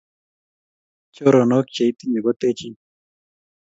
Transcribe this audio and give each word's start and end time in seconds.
choronok 1.15 1.65
cheitinye 1.75 2.19
kotechin 2.25 2.73